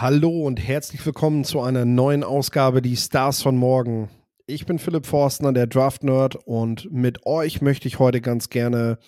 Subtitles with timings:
[0.00, 4.08] Hallo und herzlich willkommen zu einer neuen Ausgabe Die Stars von morgen.
[4.46, 8.98] Ich bin Philipp Forstner, der Draft Nerd und mit euch möchte ich heute ganz gerne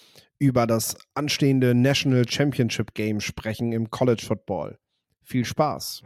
[0.40, 4.80] über das anstehende National Championship Game sprechen im College Football.
[5.22, 6.02] Viel Spaß!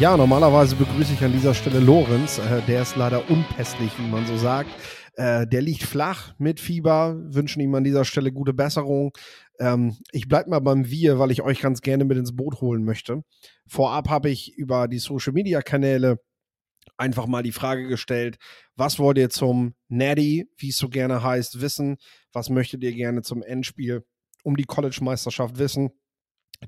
[0.00, 2.38] Ja, normalerweise begrüße ich an dieser Stelle Lorenz.
[2.38, 4.68] Äh, der ist leider unpässlich, wie man so sagt.
[5.14, 7.16] Äh, der liegt flach mit Fieber.
[7.28, 9.12] Wünschen ihm an dieser Stelle gute Besserung.
[9.60, 12.84] Ähm, ich bleibe mal beim Wir, weil ich euch ganz gerne mit ins Boot holen
[12.84, 13.22] möchte.
[13.68, 16.18] Vorab habe ich über die Social Media Kanäle
[16.96, 18.36] einfach mal die Frage gestellt,
[18.74, 21.98] was wollt ihr zum Natty, wie es so gerne heißt, wissen?
[22.32, 24.04] Was möchtet ihr gerne zum Endspiel
[24.42, 25.90] um die College-Meisterschaft wissen?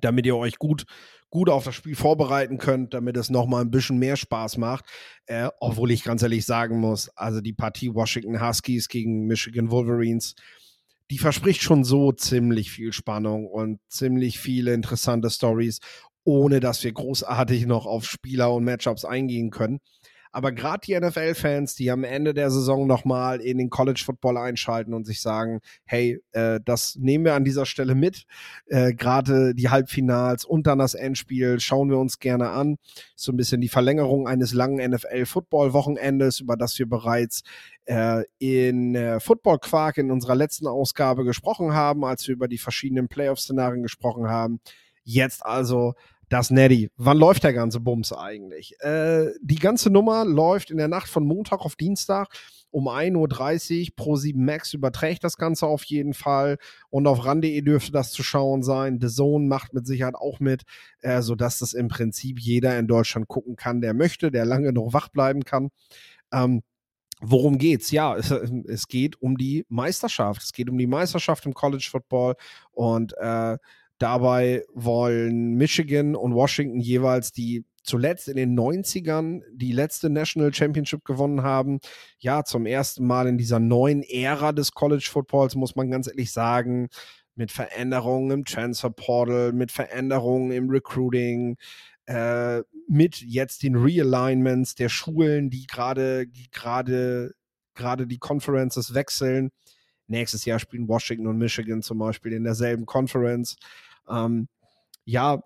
[0.01, 0.84] damit ihr euch gut,
[1.30, 4.84] gut auf das Spiel vorbereiten könnt, damit es nochmal ein bisschen mehr Spaß macht.
[5.27, 10.34] Äh, obwohl ich ganz ehrlich sagen muss, also die Partie Washington Huskies gegen Michigan Wolverines,
[11.11, 15.81] die verspricht schon so ziemlich viel Spannung und ziemlich viele interessante Stories,
[16.25, 19.81] ohne dass wir großartig noch auf Spieler und Matchups eingehen können.
[20.37, 24.93] Aber gerade die NFL-Fans, die am Ende der Saison nochmal in den College Football einschalten
[24.93, 28.27] und sich sagen, hey, äh, das nehmen wir an dieser Stelle mit.
[28.67, 32.77] Äh, gerade die Halbfinals und dann das Endspiel schauen wir uns gerne an.
[33.15, 37.41] So ein bisschen die Verlängerung eines langen NFL-Football-Wochenendes, über das wir bereits
[37.87, 42.59] äh, in äh, Football Quark in unserer letzten Ausgabe gesprochen haben, als wir über die
[42.59, 44.61] verschiedenen Playoff-Szenarien gesprochen haben.
[45.03, 45.95] Jetzt also
[46.28, 46.91] das Neddy.
[46.96, 48.74] Wann läuft der ganze Bums eigentlich?
[48.80, 52.28] Äh, die ganze Nummer läuft in der Nacht von Montag auf Dienstag
[52.70, 53.96] um 1.30 Uhr.
[53.96, 56.58] Pro 7 Max überträgt das Ganze auf jeden Fall.
[56.91, 58.98] Und auf ran.de dürfte das zu schauen sein.
[59.00, 60.64] The Zone macht mit Sicherheit auch mit,
[61.00, 64.92] äh, sodass das im Prinzip jeder in Deutschland gucken kann, der möchte, der lange noch
[64.92, 65.70] wach bleiben kann.
[66.32, 66.62] Ähm,
[67.22, 67.92] Worum geht's?
[67.92, 70.42] Ja, es, es, geht um die Meisterschaft.
[70.42, 72.34] Es geht um die Meisterschaft im College Football
[72.72, 73.56] und äh,
[73.99, 81.05] Dabei wollen Michigan und Washington jeweils die zuletzt in den 90ern die letzte National Championship
[81.05, 81.79] gewonnen haben.
[82.19, 86.33] Ja, zum ersten Mal in dieser neuen Ära des College Footballs, muss man ganz ehrlich
[86.33, 86.89] sagen,
[87.37, 91.57] mit Veränderungen im Transfer Portal, mit Veränderungen im Recruiting,
[92.07, 97.34] äh, mit jetzt den Realignments der Schulen, die gerade, gerade,
[97.75, 99.51] gerade die Conferences wechseln.
[100.09, 103.57] Nächstes Jahr spielen Washington und Michigan zum Beispiel in derselben Conference.
[104.09, 104.49] Ähm,
[105.05, 105.43] ja,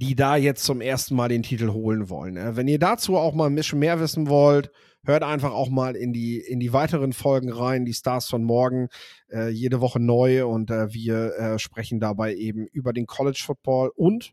[0.00, 2.34] die da jetzt zum ersten Mal den Titel holen wollen.
[2.34, 2.56] Ne?
[2.56, 4.70] Wenn ihr dazu auch mal ein bisschen mehr wissen wollt,
[5.04, 8.88] hört einfach auch mal in die, in die weiteren Folgen rein, die Stars von morgen,
[9.30, 13.92] äh, jede Woche neu und äh, wir äh, sprechen dabei eben über den College Football
[13.94, 14.32] und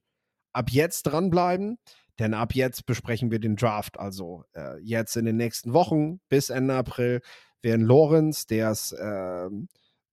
[0.54, 1.78] ab jetzt dranbleiben,
[2.18, 4.00] denn ab jetzt besprechen wir den Draft.
[4.00, 7.22] Also äh, jetzt in den nächsten Wochen bis Ende April
[7.62, 9.50] werden Lorenz, der ist äh,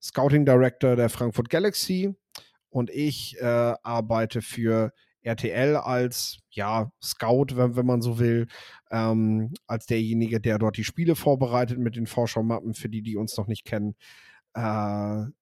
[0.03, 2.15] Scouting Director der Frankfurt Galaxy
[2.75, 4.93] und ich äh, arbeite für
[5.23, 8.49] RTL als ja, Scout, wenn, wenn man so will,
[8.91, 13.37] ähm, als derjenige, der dort die Spiele vorbereitet mit den Vorschaumappen, für die, die uns
[13.37, 13.95] noch nicht kennen.
[14.55, 14.61] Äh,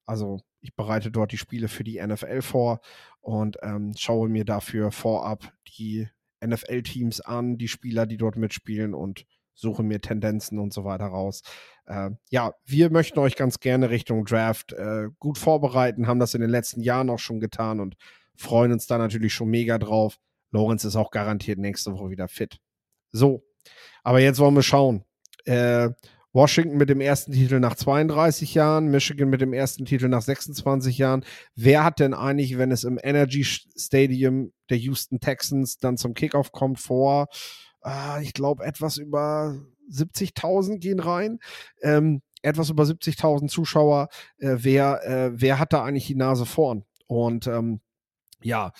[0.05, 2.81] also ich bereite dort die Spiele für die NFL vor
[3.23, 6.09] und ähm, schaue mir dafür vorab die
[6.45, 11.43] NFL-Teams an, die Spieler, die dort mitspielen und suche mir Tendenzen und so weiter raus.
[11.87, 16.41] Äh, ja, wir möchten euch ganz gerne Richtung Draft äh, gut vorbereiten, haben das in
[16.41, 17.97] den letzten Jahren auch schon getan und
[18.37, 20.19] freuen uns da natürlich schon mega drauf.
[20.51, 22.59] Lorenz ist auch garantiert nächste Woche wieder fit.
[23.11, 23.45] So,
[24.03, 25.05] aber jetzt wollen wir schauen.
[25.45, 25.91] Äh,
[26.35, 30.97] Washington mit dem ersten Titel nach 32 Jahren, Michigan mit dem ersten Titel nach 26
[30.97, 31.25] Jahren.
[31.55, 36.51] Wer hat denn eigentlich, wenn es im Energy Stadium der Houston Texans dann zum Kickoff
[36.51, 37.29] kommt, vor?
[37.85, 39.57] Äh, ich glaube, etwas über
[39.91, 41.39] 70.000 gehen rein.
[41.83, 44.09] Ähm, etwas über 70.000 Zuschauer.
[44.39, 46.85] Äh, wer, äh, wer hat da eigentlich die Nase vorn?
[47.07, 47.81] Und ähm,
[48.43, 48.73] ja,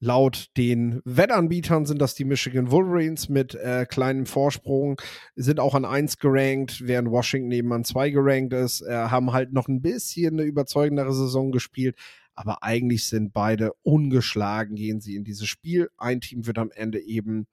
[0.00, 5.00] Laut den Wettanbietern sind das die Michigan Wolverines mit äh, kleinem Vorsprung,
[5.34, 9.52] sind auch an 1 gerankt, während Washington eben an 2 gerankt ist, äh, haben halt
[9.52, 11.96] noch ein bisschen eine überzeugendere Saison gespielt,
[12.36, 15.90] aber eigentlich sind beide ungeschlagen, gehen sie in dieses Spiel.
[15.96, 17.48] Ein Team wird am Ende eben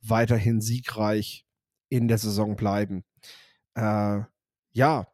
[0.00, 1.44] weiterhin siegreich
[1.88, 3.04] in der Saison bleiben.
[3.74, 4.20] Äh,
[4.72, 5.08] ja,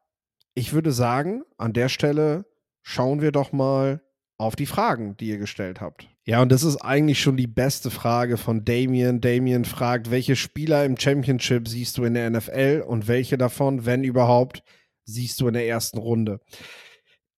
[0.55, 2.47] ich würde sagen, an der Stelle
[2.83, 4.03] schauen wir doch mal
[4.39, 6.09] auf die Fragen, die ihr gestellt habt.
[6.25, 9.21] Ja, und das ist eigentlich schon die beste Frage von Damien.
[9.21, 14.05] Damien fragt, welche Spieler im Championship siehst du in der NFL und welche davon, wenn
[14.05, 14.63] überhaupt,
[15.05, 16.41] siehst du in der ersten Runde?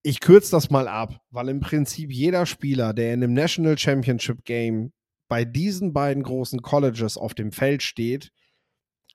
[0.02, 4.44] ich kürze das mal ab, weil im Prinzip jeder Spieler, der in einem National Championship
[4.44, 4.92] Game
[5.28, 8.32] bei diesen beiden großen Colleges auf dem Feld steht,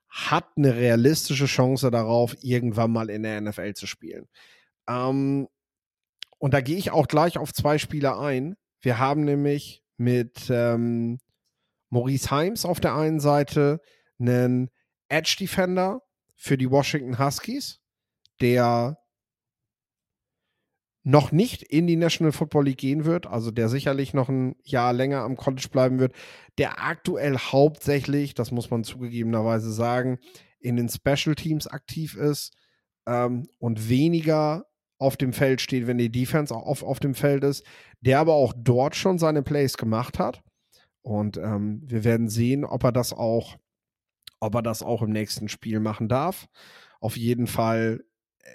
[0.08, 4.28] hat eine realistische Chance darauf, irgendwann mal in der NFL zu spielen.
[4.88, 5.48] Ähm,
[6.38, 8.56] und da gehe ich auch gleich auf zwei Spieler ein.
[8.80, 11.18] Wir haben nämlich mit ähm,
[11.90, 13.80] Maurice Himes auf der einen Seite
[14.18, 14.70] einen
[15.08, 16.02] Edge Defender
[16.36, 17.80] für die Washington Huskies,
[18.40, 18.98] der
[21.04, 24.94] noch nicht in die National Football League gehen wird, also der sicherlich noch ein Jahr
[24.94, 26.14] länger am College bleiben wird,
[26.56, 30.18] der aktuell hauptsächlich, das muss man zugegebenerweise sagen,
[30.60, 32.56] in den Special Teams aktiv ist
[33.06, 34.66] ähm, und weniger
[34.98, 37.66] auf dem Feld steht, wenn die Defense auch auf, auf dem Feld ist,
[38.00, 40.42] der aber auch dort schon seine Plays gemacht hat.
[41.02, 43.58] Und ähm, wir werden sehen, ob er das auch,
[44.40, 46.46] ob er das auch im nächsten Spiel machen darf.
[47.00, 48.04] Auf jeden Fall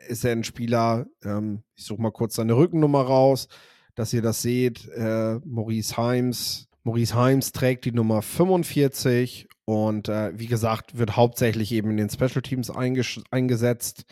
[0.08, 3.48] ist er ein Spieler, ähm, ich suche mal kurz seine Rückennummer raus,
[3.96, 4.88] dass ihr das seht.
[4.90, 6.68] Äh, Maurice Heims.
[6.84, 12.10] Maurice Heims trägt die Nummer 45 und äh, wie gesagt, wird hauptsächlich eben in den
[12.10, 14.06] Special Teams eingesetzt.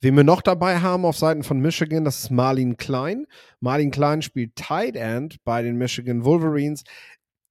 [0.00, 3.26] Wen wir noch dabei haben auf Seiten von Michigan, das ist Marlin Klein.
[3.58, 6.84] Marlin Klein spielt Tight End bei den Michigan Wolverines.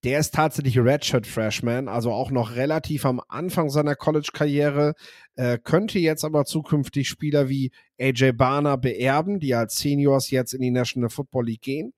[0.04, 4.94] Der ist tatsächlich Redshirt Freshman, also auch noch relativ am Anfang seiner College-Karriere,
[5.36, 10.62] äh, könnte jetzt aber zukünftig Spieler wie AJ Barner beerben, die als Seniors jetzt in
[10.62, 11.94] die National Football League gehen.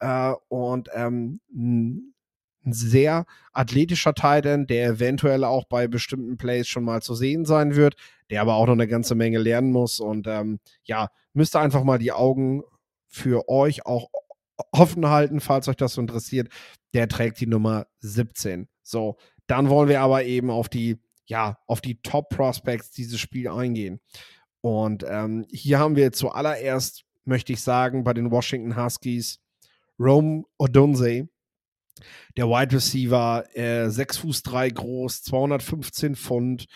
[0.00, 7.02] Äh, und ähm, ein sehr athletischer Titan, der eventuell auch bei bestimmten Plays schon mal
[7.02, 7.96] zu sehen sein wird,
[8.30, 10.00] der aber auch noch eine ganze Menge lernen muss.
[10.00, 12.62] Und ähm, ja, müsste einfach mal die Augen
[13.08, 14.08] für euch auch
[14.72, 16.48] offen halten, falls euch das so interessiert.
[16.94, 18.68] Der trägt die Nummer 17.
[18.82, 19.16] So,
[19.46, 24.00] dann wollen wir aber eben auf die, ja, auf die Top Prospects dieses Spiel eingehen.
[24.60, 29.40] Und ähm, hier haben wir zuallererst, möchte ich sagen, bei den Washington Huskies
[29.98, 31.28] Rome Odunze,
[32.36, 36.66] der Wide Receiver, äh, 6 Fuß 3 groß, 215 Pfund.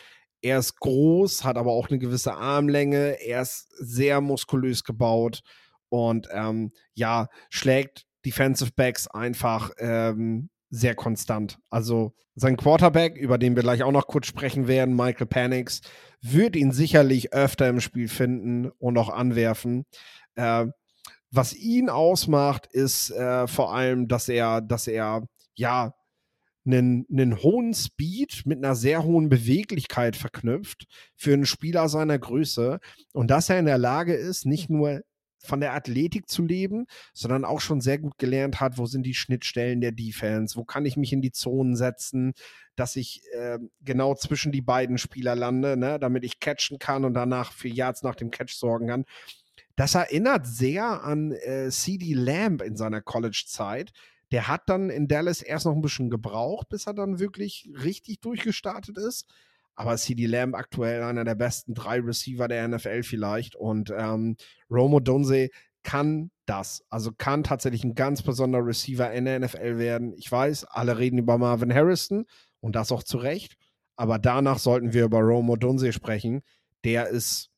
[0.41, 3.21] Er ist groß, hat aber auch eine gewisse Armlänge.
[3.21, 5.43] Er ist sehr muskulös gebaut
[5.90, 11.58] und ähm, ja, schlägt Defensive Backs einfach ähm, sehr konstant.
[11.69, 15.82] Also sein Quarterback, über den wir gleich auch noch kurz sprechen werden, Michael Panix,
[16.22, 19.84] wird ihn sicherlich öfter im Spiel finden und auch anwerfen.
[20.37, 20.66] Äh,
[21.31, 25.94] was ihn ausmacht, ist äh, vor allem, dass er, dass er ja
[26.66, 30.86] einen, einen hohen Speed mit einer sehr hohen Beweglichkeit verknüpft
[31.16, 32.81] für einen Spieler seiner Größe
[33.12, 35.02] und dass er in der Lage ist, nicht nur
[35.42, 39.14] von der Athletik zu leben, sondern auch schon sehr gut gelernt hat, wo sind die
[39.14, 42.34] Schnittstellen der Defense, wo kann ich mich in die Zonen setzen,
[42.76, 47.14] dass ich äh, genau zwischen die beiden Spieler lande, ne, damit ich catchen kann und
[47.14, 49.04] danach für Yards nach dem Catch sorgen kann.
[49.76, 53.93] Das erinnert sehr an äh, CD Lamb in seiner College-Zeit.
[54.31, 58.20] Der hat dann in Dallas erst noch ein bisschen gebraucht, bis er dann wirklich richtig
[58.20, 59.26] durchgestartet ist.
[59.81, 63.56] Aber CD Lamb aktuell einer der besten drei Receiver der NFL vielleicht.
[63.56, 64.37] Und ähm,
[64.71, 65.49] Romo Donze
[65.82, 66.85] kann das.
[66.91, 70.12] Also kann tatsächlich ein ganz besonderer Receiver in der NFL werden.
[70.19, 72.27] Ich weiß, alle reden über Marvin Harrison
[72.61, 73.55] und das auch zu Recht.
[73.97, 76.43] Aber danach sollten wir über Romo Donze sprechen.
[76.85, 77.49] Der ist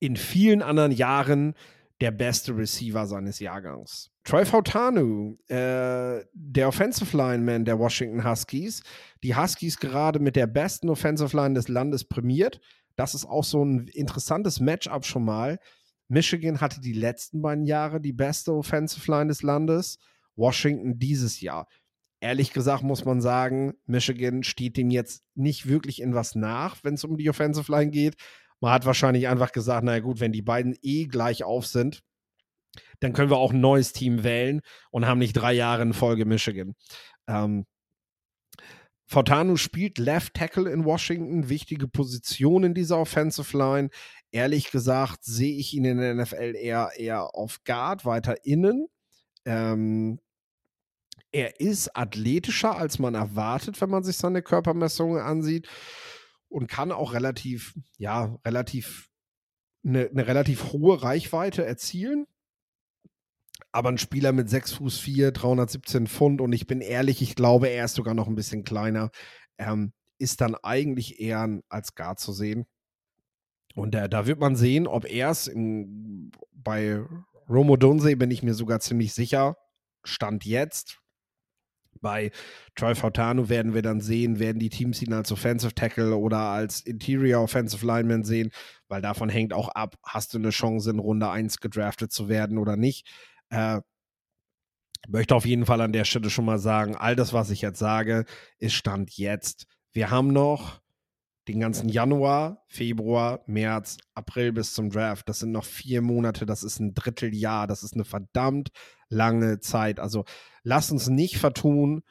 [0.00, 1.54] in vielen anderen Jahren
[2.04, 4.10] der beste Receiver seines Jahrgangs.
[4.24, 8.82] Troy Fautanu, äh, der Offensive Lineman der Washington Huskies.
[9.22, 12.60] Die Huskies gerade mit der besten Offensive Line des Landes prämiert.
[12.94, 15.58] Das ist auch so ein interessantes Matchup schon mal.
[16.08, 19.98] Michigan hatte die letzten beiden Jahre die beste Offensive Line des Landes.
[20.36, 21.66] Washington dieses Jahr.
[22.20, 26.94] Ehrlich gesagt muss man sagen, Michigan steht dem jetzt nicht wirklich in was nach, wenn
[26.94, 28.16] es um die Offensive Line geht.
[28.60, 32.02] Man hat wahrscheinlich einfach gesagt, naja gut, wenn die beiden eh gleich auf sind,
[33.00, 36.24] dann können wir auch ein neues Team wählen und haben nicht drei Jahre in Folge
[36.24, 36.74] Michigan.
[37.26, 37.66] Ähm,
[39.06, 43.90] Fortanu spielt Left Tackle in Washington, wichtige Position in dieser Offensive Line.
[44.32, 48.86] Ehrlich gesagt sehe ich ihn in der NFL eher, eher auf Guard, weiter innen.
[49.44, 50.18] Ähm,
[51.32, 55.68] er ist athletischer, als man erwartet, wenn man sich seine Körpermessungen ansieht
[56.54, 59.10] und kann auch relativ, ja, relativ,
[59.84, 62.26] eine, eine relativ hohe Reichweite erzielen.
[63.72, 67.66] Aber ein Spieler mit 6 Fuß 4, 317 Pfund und ich bin ehrlich, ich glaube,
[67.66, 69.10] er ist sogar noch ein bisschen kleiner,
[69.58, 72.66] ähm, ist dann eigentlich eher als Guard zu sehen.
[73.74, 75.50] Und äh, da wird man sehen, ob er es
[76.52, 77.04] bei
[77.48, 79.56] Romo Donse bin ich mir sogar ziemlich sicher,
[80.04, 81.00] Stand jetzt,
[82.04, 82.30] Bei
[82.76, 86.82] Troy Fautano werden wir dann sehen, werden die Teams ihn als Offensive Tackle oder als
[86.82, 88.50] Interior Offensive Lineman sehen,
[88.88, 92.58] weil davon hängt auch ab, hast du eine Chance in Runde 1 gedraftet zu werden
[92.58, 93.08] oder nicht.
[93.48, 93.80] Äh,
[95.08, 97.78] möchte auf jeden Fall an der Stelle schon mal sagen, all das, was ich jetzt
[97.78, 98.26] sage,
[98.58, 99.66] ist Stand jetzt.
[99.92, 100.82] Wir haben noch
[101.48, 105.26] den ganzen Januar, Februar, März, April bis zum Draft.
[105.28, 108.70] Das sind noch vier Monate, das ist ein Dritteljahr, das ist eine verdammt
[109.08, 110.00] lange Zeit.
[110.00, 110.24] Also
[110.64, 112.02] lass uns nicht vertun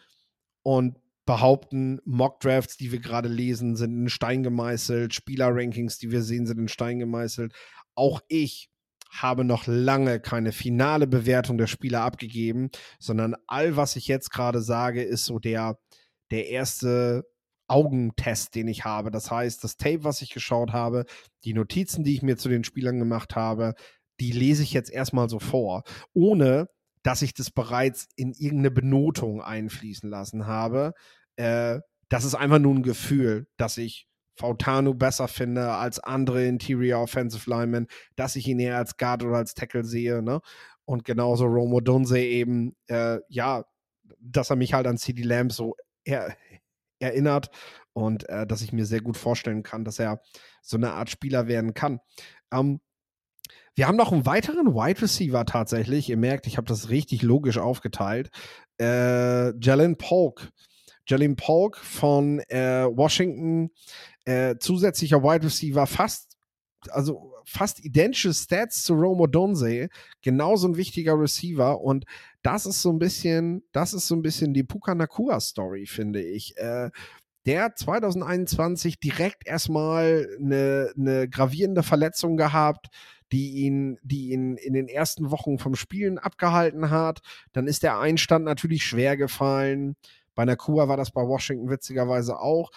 [0.61, 0.95] und
[1.25, 6.59] behaupten, Mock-Drafts, die wir gerade lesen, sind in Stein gemeißelt, Spieler-Rankings, die wir sehen, sind
[6.59, 7.53] in Stein gemeißelt.
[7.95, 8.69] Auch ich
[9.09, 12.69] habe noch lange keine finale Bewertung der Spieler abgegeben,
[12.99, 15.77] sondern all, was ich jetzt gerade sage, ist so der,
[16.31, 17.23] der erste
[17.67, 19.11] Augentest, den ich habe.
[19.11, 21.05] Das heißt, das Tape, was ich geschaut habe,
[21.43, 23.75] die Notizen, die ich mir zu den Spielern gemacht habe,
[24.19, 25.83] die lese ich jetzt erstmal so vor,
[26.13, 26.67] ohne
[27.03, 30.93] dass ich das bereits in irgendeine Benotung einfließen lassen habe.
[31.35, 31.79] Äh,
[32.09, 37.49] das ist einfach nur ein Gefühl, dass ich Fautano besser finde als andere Interior Offensive
[37.49, 40.41] Linemen, dass ich ihn eher als Guard oder als Tackle sehe, ne?
[40.85, 43.63] Und genauso Romo Dunze eben, äh, ja,
[44.19, 46.35] dass er mich halt an CD Lamb so er,
[46.99, 47.49] erinnert
[47.93, 50.21] und äh, dass ich mir sehr gut vorstellen kann, dass er
[50.61, 51.99] so eine Art Spieler werden kann.
[52.51, 52.81] Ähm,
[53.75, 56.09] wir haben noch einen weiteren Wide Receiver tatsächlich.
[56.09, 58.29] Ihr merkt, ich habe das richtig logisch aufgeteilt.
[58.79, 60.49] Äh, Jalen Polk.
[61.07, 63.71] Jalen Polk von äh, Washington,
[64.25, 66.37] äh, zusätzlicher Wide Receiver, fast,
[66.89, 69.89] also fast identische Stats zu Romo Donze,
[70.21, 72.05] genauso ein wichtiger Receiver und
[72.41, 76.21] das ist so ein bisschen, das ist so ein bisschen die Puka Nakua Story, finde
[76.21, 76.57] ich.
[76.57, 76.89] Äh,
[77.45, 82.87] der 2021 direkt erstmal eine, eine gravierende Verletzung gehabt,
[83.33, 87.21] die ihn, die ihn in den ersten Wochen vom Spielen abgehalten hat.
[87.51, 89.95] Dann ist der Einstand natürlich schwer gefallen.
[90.35, 92.69] Bei Nakua war das bei Washington witzigerweise auch.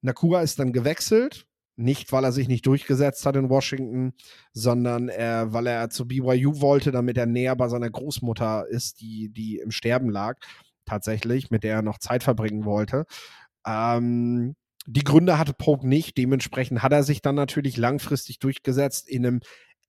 [0.00, 4.14] Nakua ist dann gewechselt, nicht weil er sich nicht durchgesetzt hat in Washington,
[4.54, 9.28] sondern äh, weil er zu BYU wollte, damit er näher bei seiner Großmutter ist, die,
[9.28, 10.38] die im Sterben lag,
[10.86, 13.04] tatsächlich, mit der er noch Zeit verbringen wollte.
[13.66, 16.16] Ähm, die Gründe hatte Polk nicht.
[16.16, 19.40] Dementsprechend hat er sich dann natürlich langfristig durchgesetzt in einem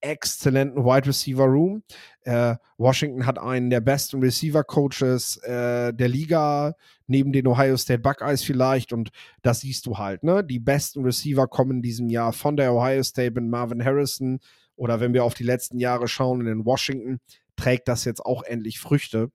[0.01, 1.83] exzellenten Wide Receiver Room.
[2.23, 6.75] Äh, Washington hat einen der besten Receiver Coaches äh, der Liga,
[7.07, 8.93] neben den Ohio State Buckeyes vielleicht.
[8.93, 10.23] Und das siehst du halt.
[10.23, 10.43] Ne?
[10.43, 14.39] Die besten Receiver kommen in diesem Jahr von der Ohio State mit Marvin Harrison.
[14.75, 17.19] Oder wenn wir auf die letzten Jahre schauen, in Washington
[17.55, 19.31] trägt das jetzt auch endlich Früchte,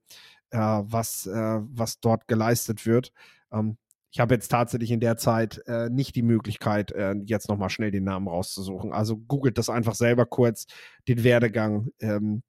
[0.51, 3.13] äh, was, äh, was dort geleistet wird.
[3.51, 3.77] Ähm,
[4.11, 7.91] ich habe jetzt tatsächlich in der Zeit äh, nicht die Möglichkeit, äh, jetzt nochmal schnell
[7.91, 8.93] den Namen rauszusuchen.
[8.93, 10.65] Also googelt das einfach selber kurz,
[11.07, 12.43] den Werdegang, ähm,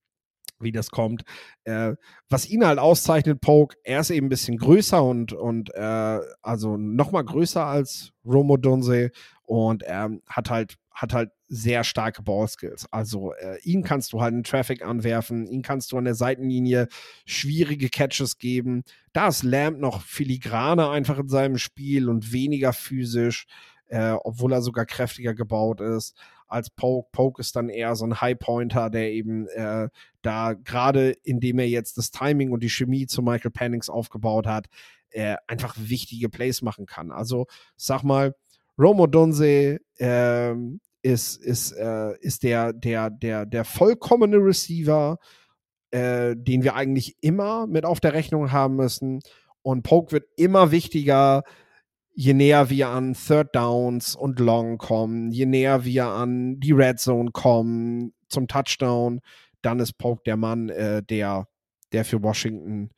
[0.60, 1.22] wie das kommt.
[1.64, 1.94] Äh,
[2.28, 6.76] was ihn halt auszeichnet, Poke, er ist eben ein bisschen größer und, und äh, also
[6.76, 9.10] nochmal größer als Romo Dunse
[9.44, 12.92] und er hat halt hat halt sehr starke Ballskills.
[12.92, 16.88] Also äh, ihn kannst du halt in Traffic anwerfen, ihn kannst du an der Seitenlinie
[17.24, 18.82] schwierige Catches geben.
[19.12, 23.46] Da ist Lamb noch filigraner einfach in seinem Spiel und weniger physisch,
[23.86, 26.16] äh, obwohl er sogar kräftiger gebaut ist
[26.48, 27.08] als Poke.
[27.12, 29.88] Poke ist dann eher so ein High Pointer, der eben äh,
[30.22, 34.66] da gerade, indem er jetzt das Timing und die Chemie zu Michael Pennings aufgebaut hat,
[35.10, 37.12] äh, einfach wichtige Plays machen kann.
[37.12, 38.34] Also sag mal,
[38.76, 45.18] Romo Donze ähm, ist, ist, äh, ist der, der, der, der vollkommene Receiver,
[45.90, 49.20] äh, den wir eigentlich immer mit auf der Rechnung haben müssen.
[49.62, 51.44] Und Poke wird immer wichtiger,
[52.14, 56.98] je näher wir an Third Downs und Long kommen, je näher wir an die Red
[56.98, 59.20] Zone kommen, zum Touchdown,
[59.62, 61.48] dann ist Poke der Mann, äh, der,
[61.92, 62.90] der für Washington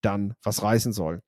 [0.00, 1.22] dann was reißen soll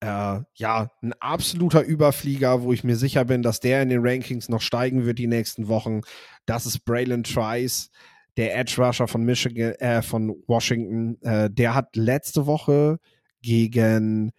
[0.00, 4.48] äh, ja, ein absoluter Überflieger, wo ich mir sicher bin, dass der in den Rankings
[4.48, 6.00] noch steigen wird die nächsten Wochen.
[6.46, 7.90] Das ist Braylon Trice,
[8.36, 11.20] der Edge Rusher von Michigan, äh, von Washington.
[11.22, 12.98] Äh, der hat letzte Woche
[13.42, 14.32] gegen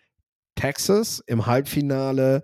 [0.55, 2.41] Texas im Halbfinale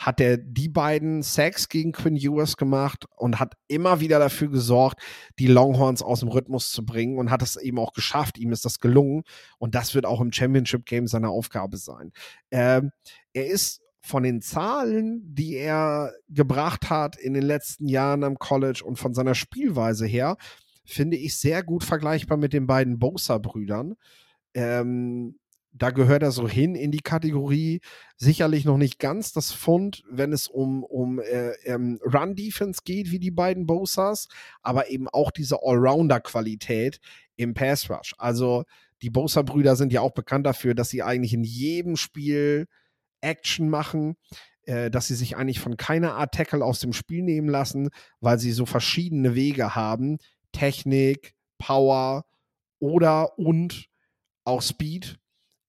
[0.00, 5.02] hat er die beiden Sacks gegen Quinn Ewers gemacht und hat immer wieder dafür gesorgt,
[5.38, 8.38] die Longhorns aus dem Rhythmus zu bringen und hat es eben auch geschafft.
[8.38, 9.24] Ihm ist das gelungen
[9.58, 12.12] und das wird auch im Championship Game seine Aufgabe sein.
[12.50, 12.92] Ähm,
[13.34, 18.82] er ist von den Zahlen, die er gebracht hat in den letzten Jahren am College
[18.82, 20.38] und von seiner Spielweise her,
[20.86, 23.96] finde ich sehr gut vergleichbar mit den beiden Bosa-Brüdern.
[24.54, 25.39] Ähm,
[25.72, 27.80] da gehört er so hin in die Kategorie.
[28.16, 33.18] Sicherlich noch nicht ganz das Fund, wenn es um, um äh, ähm, Run-Defense geht, wie
[33.18, 34.28] die beiden Bosas,
[34.62, 37.00] aber eben auch diese Allrounder-Qualität
[37.36, 38.14] im Pass-Rush.
[38.18, 38.64] Also
[39.02, 42.66] die Bosa-Brüder sind ja auch bekannt dafür, dass sie eigentlich in jedem Spiel
[43.20, 44.16] Action machen,
[44.64, 48.38] äh, dass sie sich eigentlich von keiner Art Tackle aus dem Spiel nehmen lassen, weil
[48.38, 50.18] sie so verschiedene Wege haben.
[50.52, 52.24] Technik, Power
[52.80, 53.86] oder und
[54.44, 55.19] auch Speed,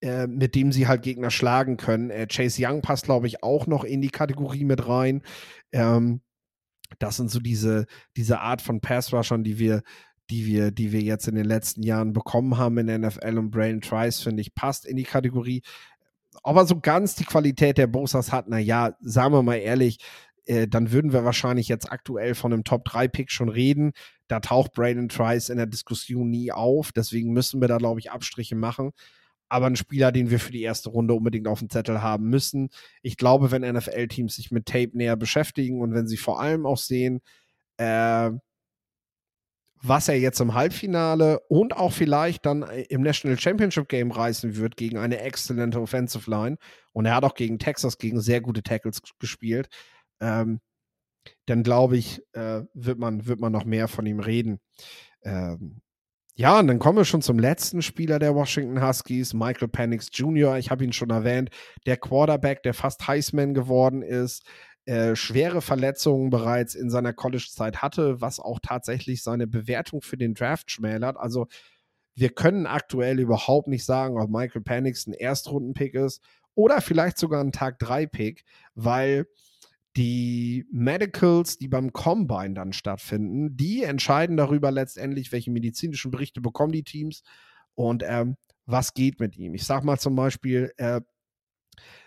[0.01, 2.10] äh, mit dem sie halt Gegner schlagen können.
[2.10, 5.22] Äh, Chase Young passt, glaube ich, auch noch in die Kategorie mit rein.
[5.72, 6.22] Ähm,
[7.00, 7.86] das sind so diese,
[8.17, 9.84] diese Art von Pass-Rushern, die wir,
[10.29, 13.51] die wir, die wir jetzt in den letzten Jahren bekommen haben in der NFL und
[13.51, 15.62] Brain Trice, finde ich, passt in die Kategorie.
[16.43, 20.00] Ob er so ganz die Qualität der Bosas hat, naja, sagen wir mal ehrlich,
[20.46, 23.91] äh, dann würden wir wahrscheinlich jetzt aktuell von einem Top-3-Pick schon reden.
[24.27, 26.91] Da taucht Braden Trice in der Diskussion nie auf.
[26.91, 28.91] Deswegen müssen wir da, glaube ich, Abstriche machen.
[29.51, 32.70] Aber ein Spieler, den wir für die erste Runde unbedingt auf dem Zettel haben müssen.
[33.01, 36.77] Ich glaube, wenn NFL-Teams sich mit Tape näher beschäftigen und wenn sie vor allem auch
[36.77, 37.20] sehen,
[37.75, 38.31] äh,
[39.84, 44.55] was er jetzt im Halbfinale und auch vielleicht dann äh, im National Championship Game reißen
[44.55, 46.58] wird gegen eine exzellente Offensive Line.
[46.93, 49.67] Und er hat auch gegen Texas gegen sehr gute Tackles gespielt.
[50.22, 50.62] Ähm,
[51.46, 54.62] dann glaube ich, äh, wird, man, wird man noch mehr von ihm reden.
[55.24, 55.81] Ähm,
[56.35, 60.57] ja, und dann kommen wir schon zum letzten Spieler der Washington Huskies, Michael Penix Jr.
[60.57, 61.50] Ich habe ihn schon erwähnt,
[61.85, 64.43] der Quarterback, der fast Heisman geworden ist,
[64.85, 70.33] äh, schwere Verletzungen bereits in seiner College-Zeit hatte, was auch tatsächlich seine Bewertung für den
[70.33, 71.17] Draft schmälert.
[71.17, 71.47] Also
[72.15, 76.21] wir können aktuell überhaupt nicht sagen, ob Michael Penix ein Erstrundenpick ist
[76.55, 79.27] oder vielleicht sogar ein Tag-3-Pick, weil
[79.98, 86.71] die Medicals, die beim Combine dann stattfinden, die entscheiden darüber letztendlich, welche medizinischen Berichte bekommen
[86.71, 87.24] die Teams
[87.75, 89.53] und ähm, was geht mit ihm.
[89.53, 91.01] Ich sag mal zum Beispiel, äh,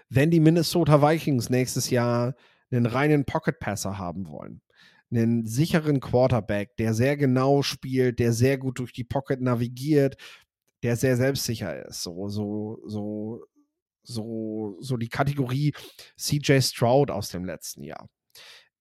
[0.08, 2.34] wenn die Minnesota Vikings nächstes Jahr
[2.70, 4.62] einen reinen Pocket-Passer haben wollen.
[5.10, 10.16] Einen sicheren Quarterback, der sehr genau spielt, der sehr gut durch die Pocket navigiert,
[10.82, 12.02] der sehr selbstsicher ist.
[12.02, 13.44] So, so, so,
[14.04, 15.74] so, so die Kategorie
[16.16, 18.08] CJ Stroud aus dem letzten Jahr.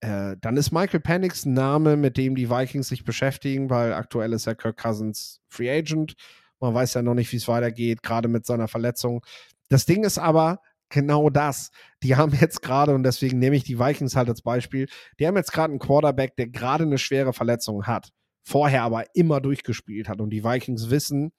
[0.00, 4.32] Äh, dann ist Michael Penix ein Name, mit dem die Vikings sich beschäftigen, weil aktuell
[4.32, 6.14] ist ja Kirk Cousins Free Agent.
[6.60, 9.24] Man weiß ja noch nicht, wie es weitergeht, gerade mit seiner Verletzung.
[9.68, 11.70] Das Ding ist aber, genau das.
[12.02, 15.36] Die haben jetzt gerade, und deswegen nehme ich die Vikings halt als Beispiel, die haben
[15.36, 18.10] jetzt gerade einen Quarterback, der gerade eine schwere Verletzung hat,
[18.42, 20.20] vorher aber immer durchgespielt hat.
[20.20, 21.32] Und die Vikings wissen,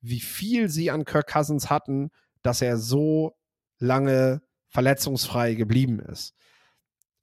[0.00, 2.10] wie viel sie an Kirk Cousins hatten,
[2.42, 3.36] dass er so
[3.78, 6.34] lange verletzungsfrei geblieben ist.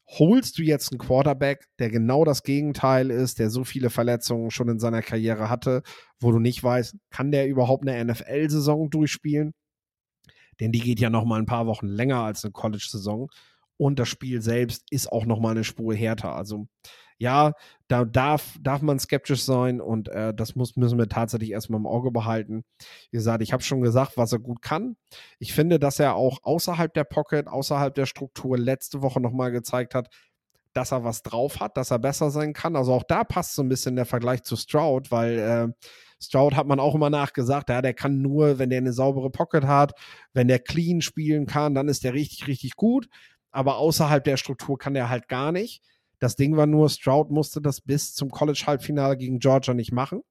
[0.09, 4.69] Holst du jetzt einen Quarterback, der genau das Gegenteil ist, der so viele Verletzungen schon
[4.69, 5.83] in seiner Karriere hatte,
[6.19, 9.53] wo du nicht weißt, kann der überhaupt eine NFL-Saison durchspielen?
[10.59, 13.29] denn die geht ja noch mal ein paar Wochen länger als eine College-Saison
[13.77, 16.35] und das Spiel selbst ist auch noch mal eine Spur härter.
[16.35, 16.67] Also
[17.17, 17.53] ja,
[17.87, 21.87] da darf, darf man skeptisch sein und äh, das muss, müssen wir tatsächlich erstmal im
[21.87, 22.63] Auge behalten.
[23.11, 24.97] Wie gesagt, ich habe schon gesagt, was er gut kann.
[25.39, 29.95] Ich finde, dass er auch außerhalb der Pocket, außerhalb der Struktur letzte Woche nochmal gezeigt
[29.95, 30.09] hat,
[30.73, 32.75] dass er was drauf hat, dass er besser sein kann.
[32.75, 35.67] Also auch da passt so ein bisschen der Vergleich zu Stroud, weil äh,
[36.21, 39.65] Stroud hat man auch immer nachgesagt, ja, der kann nur, wenn der eine saubere Pocket
[39.65, 39.93] hat,
[40.33, 43.07] wenn der clean spielen kann, dann ist der richtig, richtig gut.
[43.51, 45.81] Aber außerhalb der Struktur kann der halt gar nicht.
[46.19, 50.21] Das Ding war nur, Stroud musste das bis zum College-Halbfinale gegen Georgia nicht machen.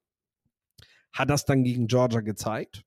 [1.12, 2.82] Hat das dann gegen Georgia gezeigt.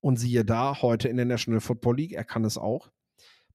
[0.00, 2.90] Und siehe da, heute in der National Football League, er kann es auch.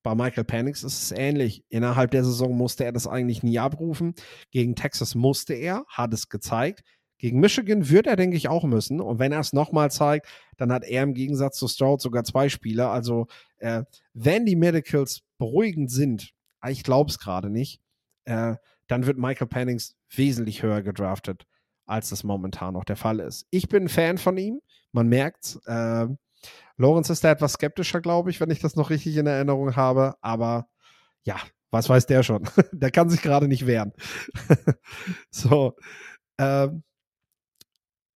[0.02, 1.66] Bei Michael Penix ist es ähnlich.
[1.68, 4.16] Innerhalb der Saison musste er das eigentlich nie abrufen.
[4.52, 6.84] Gegen Texas musste er, hat es gezeigt.
[7.18, 9.02] Gegen Michigan wird er, denke ich, auch müssen.
[9.02, 12.48] Und wenn er es nochmal zeigt, dann hat er im Gegensatz zu Stroud sogar zwei
[12.48, 12.92] Spieler.
[12.92, 16.32] Also, äh, wenn die Medicals beruhigend sind,
[16.70, 17.82] ich glaube es gerade nicht,
[18.26, 18.56] äh,
[18.88, 21.46] dann wird Michael Pennings wesentlich höher gedraftet,
[21.86, 23.48] als das momentan noch der Fall ist.
[23.50, 26.08] Ich bin ein Fan von ihm, man merkt äh,
[26.78, 30.16] Lawrence ist da etwas skeptischer, glaube ich, wenn ich das noch richtig in Erinnerung habe.
[30.22, 30.68] Aber
[31.24, 31.38] ja,
[31.72, 32.48] was weiß der schon?
[32.72, 33.94] der kann sich gerade nicht wehren.
[35.32, 35.76] so.
[36.38, 36.84] Ähm,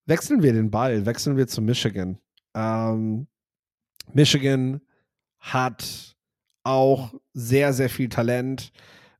[0.06, 2.18] Wechseln wir den Ball, wechseln wir zu Michigan.
[2.54, 3.28] Ähm,
[4.12, 4.80] Michigan
[5.38, 6.16] hat
[6.64, 8.72] auch sehr, sehr viel Talent.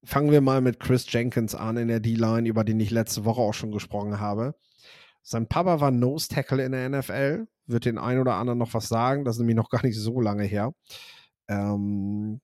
[0.05, 3.41] Fangen wir mal mit Chris Jenkins an in der D-Line, über den ich letzte Woche
[3.41, 4.55] auch schon gesprochen habe.
[5.23, 8.89] Sein Papa war Nose Tackle in der NFL, wird den einen oder anderen noch was
[8.89, 10.75] sagen, das ist nämlich noch gar nicht so lange her.
[11.49, 12.41] Ähm,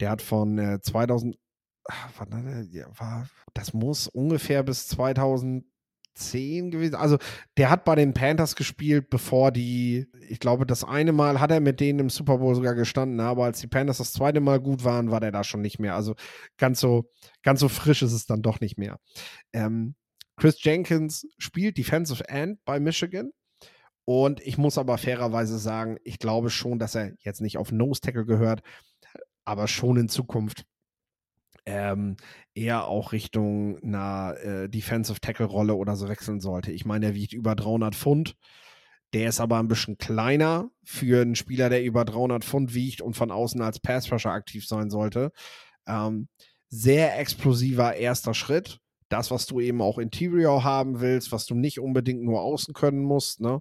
[0.00, 1.38] der hat von äh, 2000,
[1.84, 5.64] ach, war, das muss ungefähr bis 2000
[6.14, 6.94] 10 gewesen.
[6.96, 7.18] Also
[7.56, 11.60] der hat bei den Panthers gespielt, bevor die, ich glaube, das eine Mal hat er
[11.60, 14.84] mit denen im Super Bowl sogar gestanden, aber als die Panthers das zweite Mal gut
[14.84, 15.94] waren, war der da schon nicht mehr.
[15.94, 16.14] Also
[16.58, 17.10] ganz so,
[17.42, 18.98] ganz so frisch ist es dann doch nicht mehr.
[19.52, 19.94] Ähm,
[20.36, 23.30] Chris Jenkins spielt Defensive End bei Michigan
[24.04, 28.00] Und ich muss aber fairerweise sagen, ich glaube schon, dass er jetzt nicht auf Nose
[28.00, 28.62] Tackle gehört,
[29.44, 30.64] aber schon in Zukunft
[31.66, 32.16] ähm,
[32.54, 36.72] eher auch Richtung einer äh, Defensive Tackle Rolle oder so wechseln sollte.
[36.72, 38.36] Ich meine, er wiegt über 300 Pfund.
[39.12, 43.14] Der ist aber ein bisschen kleiner für einen Spieler, der über 300 Pfund wiegt und
[43.14, 45.30] von außen als Pass Rusher aktiv sein sollte.
[45.86, 46.28] Ähm,
[46.68, 48.80] sehr explosiver erster Schritt.
[49.08, 53.04] Das, was du eben auch Interior haben willst, was du nicht unbedingt nur außen können
[53.04, 53.40] musst.
[53.40, 53.60] Ne?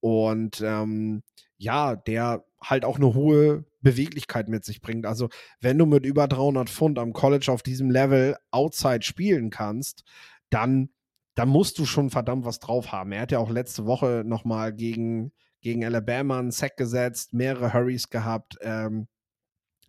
[0.00, 1.22] Und ähm,
[1.58, 5.06] ja, der halt auch eine hohe Beweglichkeit mit sich bringt.
[5.06, 5.28] Also,
[5.60, 10.04] wenn du mit über 300 Pfund am College auf diesem Level outside spielen kannst,
[10.50, 10.90] dann,
[11.34, 13.12] dann musst du schon verdammt was drauf haben.
[13.12, 18.10] Er hat ja auch letzte Woche nochmal gegen, gegen Alabama einen Sack gesetzt, mehrere Hurries
[18.10, 18.58] gehabt.
[18.60, 19.06] Ähm,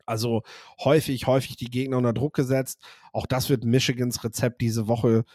[0.06, 0.43] also
[0.80, 2.82] häufig, häufig die Gegner unter Druck gesetzt.
[3.12, 5.26] Auch das wird Michigans Rezept diese Woche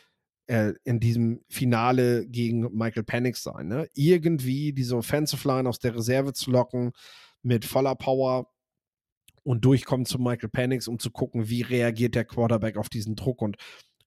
[0.46, 3.68] äh, in diesem Finale gegen Michael Penix sein.
[3.68, 3.88] Ne?
[3.94, 6.92] Irgendwie diese Offensive Line aus der Reserve zu locken
[7.42, 8.48] mit voller Power
[9.44, 13.42] und durchkommen zu Michael Penix, um zu gucken, wie reagiert der Quarterback auf diesen Druck.
[13.42, 13.56] Und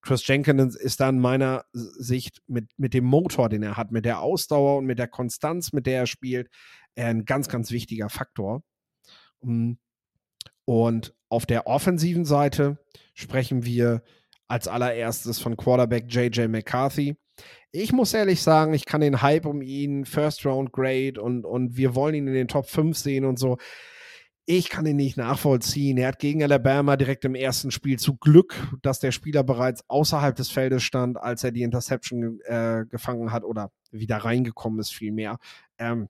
[0.01, 4.21] Chris Jenkins ist dann meiner Sicht mit, mit dem Motor, den er hat, mit der
[4.21, 6.49] Ausdauer und mit der Konstanz, mit der er spielt,
[6.95, 8.63] ein ganz, ganz wichtiger Faktor.
[9.41, 9.77] Hm.
[10.63, 12.77] Und auf der offensiven Seite
[13.13, 14.03] sprechen wir
[14.47, 17.15] als allererstes von Quarterback JJ McCarthy.
[17.71, 21.75] Ich muss ehrlich sagen, ich kann den Hype um ihn, First Round Grade und, und
[21.75, 23.57] wir wollen ihn in den Top 5 sehen und so.
[24.47, 25.97] Ich kann ihn nicht nachvollziehen.
[25.97, 30.35] Er hat gegen Alabama direkt im ersten Spiel zu Glück, dass der Spieler bereits außerhalb
[30.35, 35.39] des Feldes stand, als er die Interception äh, gefangen hat oder wieder reingekommen ist, vielmehr.
[35.79, 36.07] Ähm,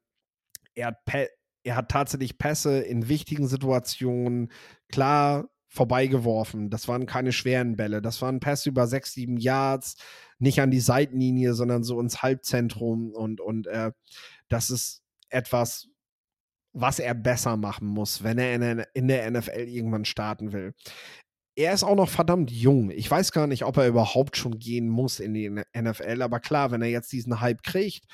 [0.75, 0.97] er, hat
[1.63, 4.51] er hat tatsächlich Pässe in wichtigen Situationen
[4.89, 6.69] klar vorbeigeworfen.
[6.69, 8.01] Das waren keine schweren Bälle.
[8.01, 9.97] Das waren Pässe über sechs, sieben Yards,
[10.39, 13.11] nicht an die Seitenlinie, sondern so ins Halbzentrum.
[13.11, 13.91] Und, und äh,
[14.47, 15.89] das ist etwas,
[16.73, 20.73] was er besser machen muss, wenn er in der, in der NFL irgendwann starten will.
[21.55, 22.91] Er ist auch noch verdammt jung.
[22.91, 26.21] Ich weiß gar nicht, ob er überhaupt schon gehen muss in die NFL.
[26.21, 28.05] Aber klar, wenn er jetzt diesen Hype kriegt,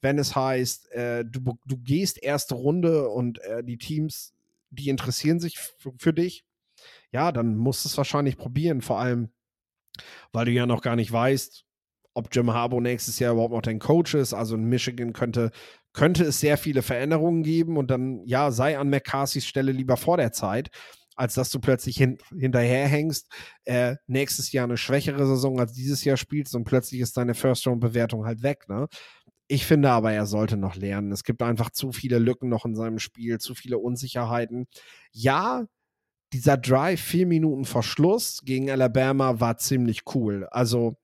[0.00, 4.32] wenn es heißt, äh, du, du gehst erste Runde und äh, die Teams,
[4.70, 6.44] die interessieren sich für dich,
[7.12, 8.82] ja, dann musst du es wahrscheinlich probieren.
[8.82, 9.30] Vor allem,
[10.32, 11.64] weil du ja noch gar nicht weißt,
[12.14, 14.34] ob Jim Harbaugh nächstes Jahr überhaupt noch dein Coach ist.
[14.34, 15.50] Also in Michigan könnte,
[15.92, 20.16] könnte es sehr viele Veränderungen geben und dann, ja, sei an McCarthys Stelle lieber vor
[20.16, 20.70] der Zeit,
[21.16, 23.28] als dass du plötzlich hin, hinterherhängst,
[23.64, 28.24] äh, nächstes Jahr eine schwächere Saison als dieses Jahr spielst und plötzlich ist deine First-Round-Bewertung
[28.26, 28.88] halt weg, ne?
[29.50, 31.10] Ich finde aber, er sollte noch lernen.
[31.10, 34.66] Es gibt einfach zu viele Lücken noch in seinem Spiel, zu viele Unsicherheiten.
[35.10, 35.64] Ja,
[36.32, 40.46] dieser Drive vier Minuten vor Schluss gegen Alabama war ziemlich cool.
[40.50, 40.96] Also,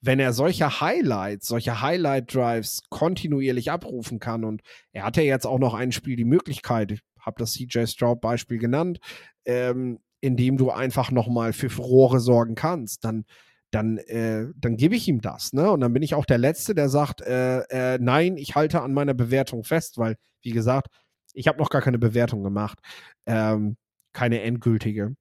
[0.00, 5.74] wenn er solche Highlights, solche Highlight-Drives kontinuierlich abrufen kann und er hatte jetzt auch noch
[5.74, 8.98] ein Spiel die Möglichkeit, ich habe das CJ Stroud-Beispiel genannt,
[9.44, 13.24] ähm, indem du einfach nochmal für Furore sorgen kannst, dann
[13.70, 15.52] dann, äh, dann gebe ich ihm das.
[15.52, 15.70] Ne?
[15.70, 18.94] Und dann bin ich auch der Letzte, der sagt, äh, äh, nein, ich halte an
[18.94, 20.88] meiner Bewertung fest, weil, wie gesagt,
[21.34, 22.78] ich habe noch gar keine Bewertung gemacht.
[23.26, 23.76] Ähm,
[24.16, 25.14] keine endgültige.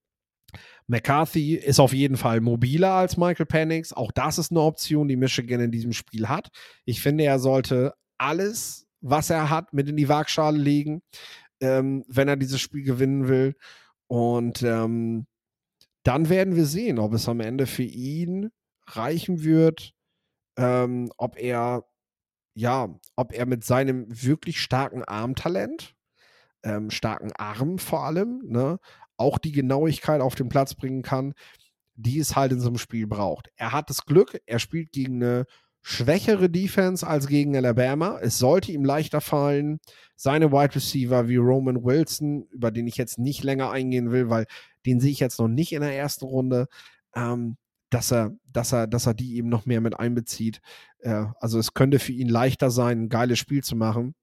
[0.88, 3.92] McCarthy ist auf jeden Fall mobiler als Michael Penix.
[3.92, 6.48] Auch das ist eine Option, die Michigan in diesem Spiel hat.
[6.86, 11.02] Ich finde, er sollte alles, was er hat, mit in die Waagschale legen,
[11.60, 13.56] ähm, wenn er dieses Spiel gewinnen will.
[14.08, 15.26] Und ähm,
[16.04, 18.50] dann werden wir sehen, ob es am Ende für ihn
[18.88, 19.92] reichen wird,
[20.58, 21.84] ähm, ob er
[22.58, 25.95] ja, ob er mit seinem wirklich starken Armtalent
[26.66, 28.80] ähm, starken Arm vor allem, ne,
[29.16, 31.34] auch die Genauigkeit auf den Platz bringen kann,
[31.96, 33.50] die es halt in so einem Spiel braucht.
[33.56, 35.46] Er hat das Glück, er spielt gegen eine
[35.82, 38.18] schwächere Defense als gegen Alabama.
[38.20, 39.80] Es sollte ihm leichter fallen.
[40.16, 44.48] Seine Wide Receiver wie Roman Wilson, über den ich jetzt nicht länger eingehen will, weil
[44.86, 46.68] den sehe ich jetzt noch nicht in der ersten Runde,
[47.16, 47.58] ähm,
[47.92, 50.60] dass er, dass er, dass er die eben noch mehr mit einbezieht.
[51.00, 54.16] Äh, also es könnte für ihn leichter sein, ein geiles Spiel zu machen.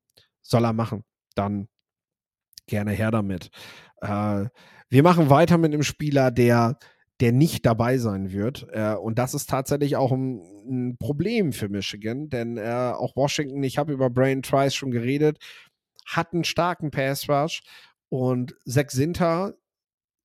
[0.43, 1.05] Soll er machen.
[1.37, 1.69] Dann
[2.73, 3.51] gerne her damit.
[4.01, 4.47] Äh,
[4.89, 6.79] wir machen weiter mit einem Spieler, der,
[7.21, 8.67] der nicht dabei sein wird.
[8.73, 13.63] Äh, und das ist tatsächlich auch ein, ein Problem für Michigan, denn äh, auch Washington,
[13.63, 15.39] ich habe über Brian Trice schon geredet,
[16.07, 17.63] hat einen starken Pass Rush
[18.09, 19.55] und Zach Sinter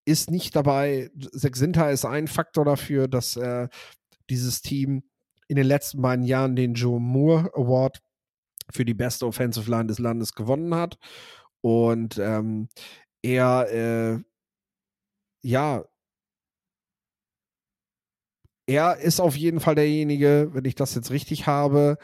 [0.06, 1.12] ist nicht dabei.
[1.34, 3.68] Zach Sinter ist ein Faktor dafür, dass äh,
[4.30, 5.04] dieses Team
[5.50, 8.02] in den letzten beiden Jahren den Joe Moore Award
[8.72, 10.98] für die beste Offensive Line des Landes gewonnen hat.
[11.62, 12.70] Und ähm,
[13.22, 14.24] er, äh,
[15.44, 15.84] ja,
[18.68, 21.98] er ist auf jeden Fall derjenige, wenn ich das jetzt richtig habe,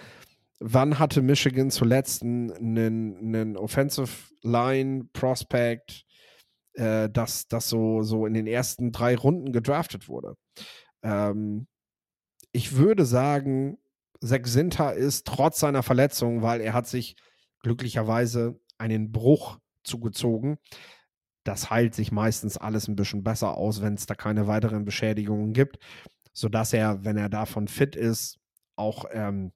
[0.59, 4.11] wann hatte Michigan zuletzt einen, einen Offensive
[4.43, 6.05] Line Prospect,
[6.73, 10.35] äh, das, das so, so in den ersten drei Runden gedraftet wurde?
[11.03, 11.67] Ähm,
[12.53, 13.77] ich würde sagen,
[14.21, 17.17] Zach Sinter ist trotz seiner Verletzung, weil er hat sich
[17.59, 20.57] glücklicherweise einen Bruch zugezogen.
[21.43, 25.53] Das heilt sich meistens alles ein bisschen besser aus, wenn es da keine weiteren Beschädigungen
[25.53, 25.77] gibt,
[26.33, 28.39] sodass er, wenn er davon fit ist,
[28.75, 29.51] auch ähm,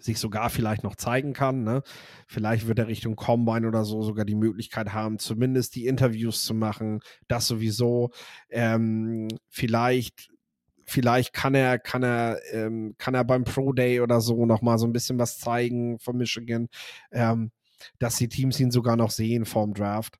[0.00, 1.62] sich sogar vielleicht noch zeigen kann.
[1.62, 1.82] Ne?
[2.26, 6.54] Vielleicht wird er Richtung Combine oder so sogar die Möglichkeit haben, zumindest die Interviews zu
[6.54, 7.00] machen.
[7.28, 8.10] Das sowieso.
[8.50, 10.30] Ähm, vielleicht,
[10.84, 14.78] vielleicht kann er, kann er, ähm, kann er beim Pro Day oder so noch mal
[14.78, 16.68] so ein bisschen was zeigen von Michigan,
[17.10, 17.50] ähm,
[17.98, 20.16] dass die Teams ihn sogar noch sehen vorm Draft.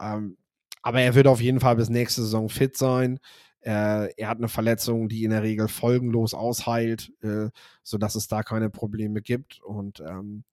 [0.00, 0.36] Ähm,
[0.82, 3.18] aber er wird auf jeden Fall bis nächste Saison fit sein.
[3.60, 7.50] Äh, er hat eine Verletzung, die in der Regel folgenlos ausheilt, äh,
[7.82, 9.60] sodass es da keine Probleme gibt.
[9.62, 10.44] Und ähm,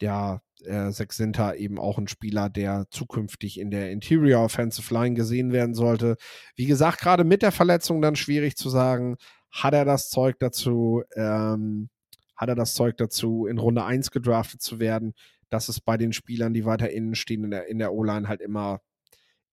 [0.00, 5.52] der äh, Sexinter eben auch ein Spieler, der zukünftig in der Interior Offensive Line gesehen
[5.52, 6.16] werden sollte.
[6.56, 9.16] Wie gesagt, gerade mit der Verletzung dann schwierig zu sagen,
[9.50, 11.88] hat er das Zeug dazu, ähm,
[12.36, 15.14] hat er das Zeug dazu, in Runde 1 gedraftet zu werden.
[15.50, 18.40] Das ist bei den Spielern, die weiter innen stehen in der, in der O-Line halt
[18.40, 18.80] immer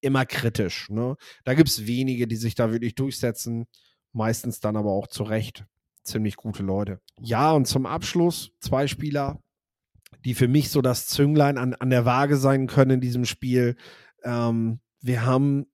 [0.01, 0.89] immer kritisch.
[0.89, 1.15] Ne?
[1.43, 3.65] Da gibt es wenige, die sich da wirklich durchsetzen,
[4.13, 5.65] meistens dann aber auch zu Recht
[6.03, 6.99] ziemlich gute Leute.
[7.19, 9.41] Ja, und zum Abschluss zwei Spieler,
[10.23, 13.75] die für mich so das Zünglein an, an der Waage sein können in diesem Spiel.
[14.23, 15.65] Ähm, wir haben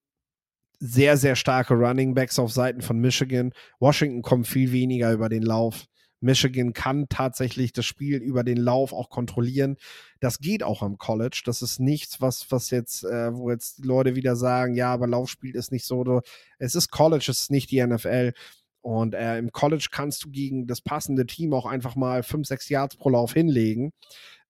[0.79, 3.51] sehr, sehr starke Running Backs auf Seiten von Michigan.
[3.79, 5.85] Washington kommt viel weniger über den Lauf.
[6.21, 9.77] Michigan kann tatsächlich das Spiel über den Lauf auch kontrollieren.
[10.19, 11.41] Das geht auch am College.
[11.45, 15.55] Das ist nichts, was, was jetzt, äh, wo jetzt Leute wieder sagen, ja, aber Laufspiel
[15.55, 16.21] ist nicht so.
[16.59, 18.33] Es ist College, es ist nicht die NFL.
[18.81, 22.69] Und äh, im College kannst du gegen das passende Team auch einfach mal 5, 6
[22.69, 23.91] Yards pro Lauf hinlegen.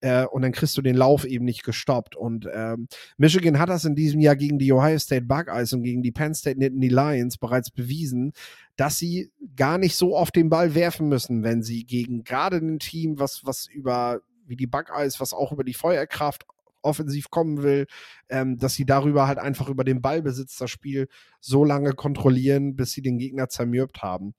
[0.02, 2.16] Äh, und dann kriegst du den Lauf eben nicht gestoppt.
[2.16, 6.02] Und ähm, Michigan hat das in diesem Jahr gegen die Ohio State Buckeyes und gegen
[6.02, 8.34] die Penn State Nittany Lions bereits bewiesen,
[8.82, 12.80] dass sie gar nicht so oft den Ball werfen müssen, wenn sie gegen gerade ein
[12.80, 16.48] Team, was, was über wie die Buckeyes, was auch über die Feuerkraft
[16.82, 17.86] offensiv kommen will,
[18.30, 22.94] ähm, dass sie darüber halt einfach über den Ballbesitz das Spiel so lange kontrollieren, bis
[22.94, 24.34] sie den Gegner zermürbt haben.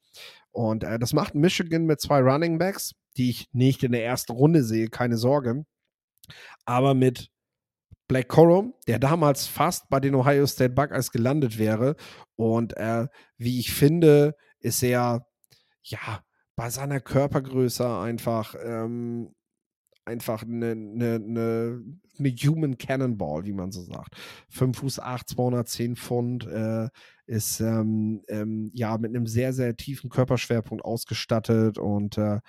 [0.50, 4.33] Und äh, das macht Michigan mit zwei Running Backs, die ich nicht in der ersten
[4.33, 5.66] Runde sehe, keine Sorge.
[6.64, 7.31] Aber mit
[8.08, 11.96] Black Corum, der damals fast bei den Ohio State Buckeyes gelandet wäre.
[12.36, 15.26] Und äh, wie ich finde, ist er
[15.82, 16.22] ja
[16.56, 19.34] bei seiner Körpergröße einfach ähm,
[20.04, 21.82] einfach eine, eine, eine,
[22.18, 24.16] eine, Human Cannonball, wie man so sagt.
[24.50, 26.88] 5 Fuß 8, 210 Pfund, äh,
[27.26, 32.40] ist ähm, ähm, ja mit einem sehr, sehr tiefen Körperschwerpunkt ausgestattet und äh,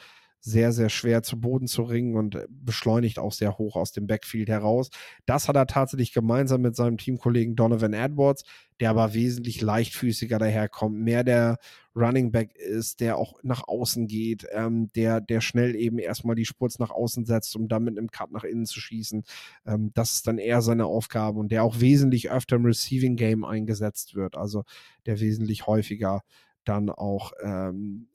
[0.45, 4.49] sehr, sehr schwer zu Boden zu ringen und beschleunigt auch sehr hoch aus dem Backfield
[4.49, 4.89] heraus.
[5.25, 8.43] Das hat er tatsächlich gemeinsam mit seinem Teamkollegen Donovan Edwards,
[8.81, 11.59] der aber wesentlich leichtfüßiger daherkommt, mehr der
[11.95, 16.45] Running Back ist, der auch nach außen geht, ähm, der, der schnell eben erstmal die
[16.45, 19.23] Spurz nach außen setzt, um dann mit einem Cut nach innen zu schießen.
[19.65, 23.45] Ähm, das ist dann eher seine Aufgabe und der auch wesentlich öfter im Receiving Game
[23.45, 24.65] eingesetzt wird, also
[25.05, 26.21] der wesentlich häufiger
[26.65, 28.07] dann auch ähm,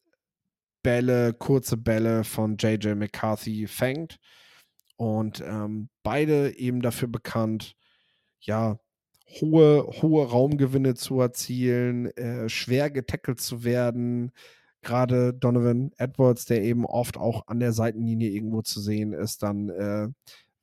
[0.82, 4.18] Bälle, kurze Bälle von JJ McCarthy fängt.
[4.96, 7.76] Und ähm, beide eben dafür bekannt,
[8.40, 8.78] ja,
[9.40, 14.32] hohe, hohe Raumgewinne zu erzielen, äh, schwer getackelt zu werden.
[14.82, 19.68] Gerade Donovan Edwards, der eben oft auch an der Seitenlinie irgendwo zu sehen ist, dann,
[19.70, 20.08] äh,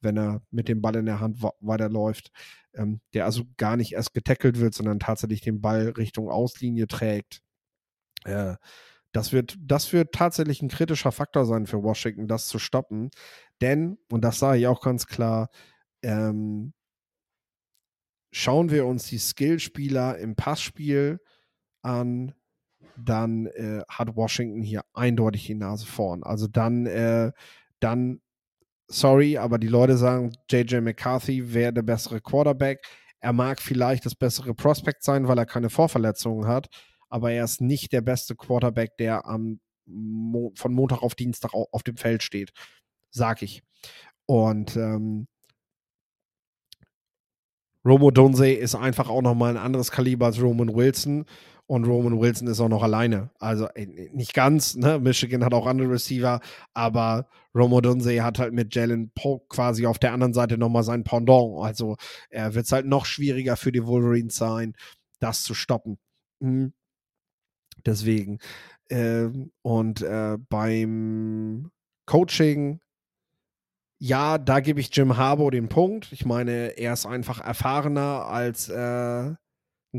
[0.02, 2.32] wenn er mit dem Ball in der Hand weiterläuft,
[2.74, 7.42] ähm, der also gar nicht erst getackelt wird, sondern tatsächlich den Ball Richtung Auslinie trägt.
[8.26, 8.56] Äh,
[9.16, 13.12] das wird, das wird tatsächlich ein kritischer Faktor sein für Washington, das zu stoppen.
[13.62, 15.50] Denn, und das sage ich auch ganz klar,
[16.04, 16.74] ähm,
[18.34, 21.20] schauen wir uns die Skillspieler im Passspiel
[21.82, 22.34] an,
[22.98, 26.24] dann äh, hat Washington hier eindeutig die Nase vorn.
[26.24, 27.32] Also dann, äh,
[27.80, 28.20] dann,
[28.88, 32.86] sorry, aber die Leute sagen, JJ McCarthy wäre der bessere Quarterback.
[33.22, 36.68] Er mag vielleicht das bessere Prospect sein, weil er keine Vorverletzungen hat
[37.10, 41.84] aber er ist nicht der beste Quarterback, der am Mo von Montag auf Dienstag auf
[41.84, 42.52] dem Feld steht,
[43.12, 43.62] sag ich.
[44.26, 45.28] Und ähm,
[47.86, 51.26] Romo Donze ist einfach auch nochmal ein anderes Kaliber als Roman Wilson.
[51.68, 53.32] Und Roman Wilson ist auch noch alleine.
[53.40, 55.00] Also nicht ganz, ne?
[55.00, 56.40] Michigan hat auch andere Receiver,
[56.74, 61.04] aber Romo Dunze hat halt mit Jalen Polk quasi auf der anderen Seite nochmal sein
[61.04, 61.64] Pendant.
[61.64, 61.96] Also
[62.30, 64.74] er wird es halt noch schwieriger für die Wolverines sein,
[65.20, 65.98] das zu stoppen.
[66.40, 66.74] Mhm.
[67.86, 68.40] Deswegen.
[68.90, 71.72] Ähm, und äh, beim
[72.06, 72.80] Coaching
[74.00, 76.12] ja, da gebe ich Jim Harbour den Punkt.
[76.12, 79.34] Ich meine, er ist einfach erfahrener als äh,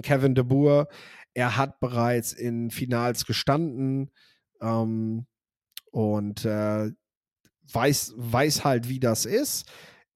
[0.02, 0.88] Kevin de Boer.
[1.34, 4.10] Er hat bereits in Finals gestanden
[4.60, 5.26] ähm,
[5.92, 6.90] und äh,
[7.72, 9.70] weiß, weiß halt, wie das ist.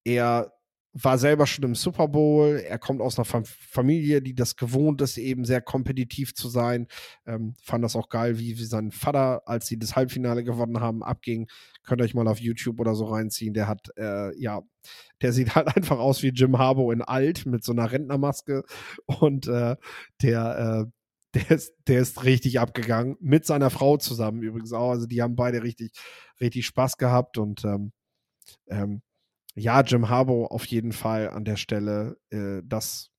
[0.04, 0.52] Er
[0.92, 2.56] war selber schon im Super Bowl.
[2.66, 6.88] Er kommt aus einer Familie, die das gewohnt ist, eben sehr kompetitiv zu sein.
[7.26, 11.02] Ähm, fand das auch geil, wie, wie sein Vater, als sie das Halbfinale gewonnen haben,
[11.02, 11.48] abging.
[11.84, 13.54] Könnt ihr euch mal auf YouTube oder so reinziehen.
[13.54, 14.62] Der hat, äh, ja,
[15.22, 18.64] der sieht halt einfach aus wie Jim Harbaugh in alt mit so einer Rentnermaske.
[19.06, 19.76] Und äh,
[20.22, 20.90] der, äh,
[21.34, 23.16] der ist, der ist richtig abgegangen.
[23.20, 24.90] Mit seiner Frau zusammen übrigens auch.
[24.90, 25.92] Also die haben beide richtig,
[26.40, 27.92] richtig Spaß gehabt und ähm,
[28.68, 29.02] ähm,
[29.54, 33.10] ja, Jim Harbaugh auf jeden Fall an der Stelle äh, das,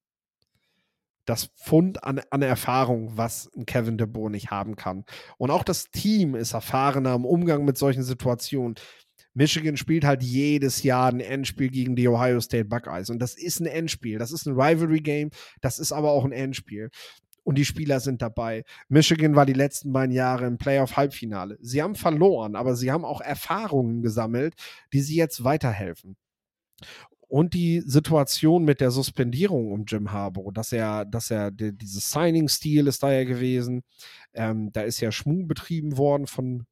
[1.25, 5.05] das Fund an, an Erfahrung, was ein Kevin De Boer nicht haben kann.
[5.37, 8.75] Und auch das Team ist erfahrener im Umgang mit solchen Situationen.
[9.33, 13.09] Michigan spielt halt jedes Jahr ein Endspiel gegen die Ohio State Buckeyes.
[13.09, 14.19] Und das ist ein Endspiel.
[14.19, 15.29] Das ist ein Rivalry-Game.
[15.61, 16.89] Das ist aber auch ein Endspiel.
[17.43, 18.63] Und die Spieler sind dabei.
[18.87, 21.57] Michigan war die letzten beiden Jahre im Playoff-Halbfinale.
[21.61, 24.53] Sie haben verloren, aber sie haben auch Erfahrungen gesammelt,
[24.93, 26.17] die sie jetzt weiterhelfen.
[27.27, 32.11] Und die Situation mit der Suspendierung um Jim Harbour, dass er, dass er, die, dieses
[32.11, 33.83] Signing-Stil ist da ja gewesen.
[34.33, 36.65] Ähm, da ist ja Schmuh betrieben worden von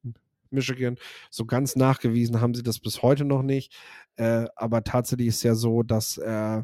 [0.50, 0.96] Michigan.
[1.30, 3.72] So ganz nachgewiesen haben sie das bis heute noch nicht.
[4.16, 6.62] Äh, aber tatsächlich ist ja so, dass, äh,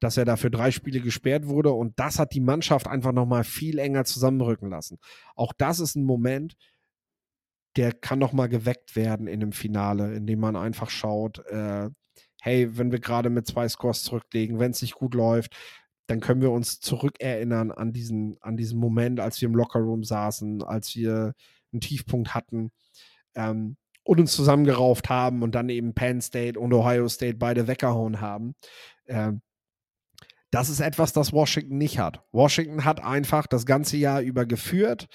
[0.00, 3.78] dass er dafür drei Spiele gesperrt wurde und das hat die Mannschaft einfach nochmal viel
[3.78, 4.98] enger zusammenrücken lassen.
[5.34, 6.56] Auch das ist ein Moment,
[7.76, 11.88] der kann nochmal geweckt werden in dem Finale, indem man einfach schaut, äh,
[12.40, 15.56] hey, wenn wir gerade mit zwei Scores zurücklegen, wenn es nicht gut läuft,
[16.06, 20.62] dann können wir uns zurückerinnern an diesen, an diesen Moment, als wir im Lockerroom saßen,
[20.62, 21.32] als wir
[21.72, 22.70] einen Tiefpunkt hatten
[23.34, 28.20] ähm, und uns zusammengerauft haben und dann eben Penn State und Ohio State beide weggehauen
[28.20, 28.54] haben.
[29.06, 29.40] Ähm,
[30.54, 32.22] das ist etwas, das Washington nicht hat.
[32.30, 35.08] Washington hat einfach das ganze Jahr über geführt,